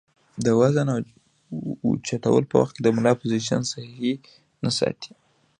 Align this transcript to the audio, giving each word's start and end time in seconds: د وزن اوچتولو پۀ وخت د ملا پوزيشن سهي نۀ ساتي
د 0.45 0.47
وزن 0.59 0.87
اوچتولو 1.85 2.47
پۀ 2.49 2.55
وخت 2.61 2.75
د 2.81 2.87
ملا 2.95 3.13
پوزيشن 3.19 3.61
سهي 3.71 4.11
نۀ 4.63 4.71
ساتي 4.79 5.11